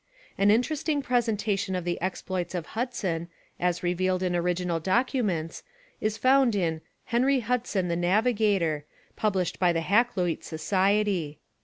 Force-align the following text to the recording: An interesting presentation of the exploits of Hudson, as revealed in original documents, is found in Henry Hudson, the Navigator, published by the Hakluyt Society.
An 0.35 0.49
interesting 0.49 1.03
presentation 1.03 1.75
of 1.75 1.85
the 1.85 2.01
exploits 2.01 2.55
of 2.55 2.65
Hudson, 2.73 3.27
as 3.59 3.83
revealed 3.83 4.23
in 4.23 4.35
original 4.35 4.79
documents, 4.79 5.61
is 5.99 6.17
found 6.17 6.55
in 6.55 6.81
Henry 7.03 7.41
Hudson, 7.41 7.87
the 7.87 7.95
Navigator, 7.95 8.83
published 9.15 9.59
by 9.59 9.71
the 9.71 9.81
Hakluyt 9.81 10.43
Society. 10.43 11.37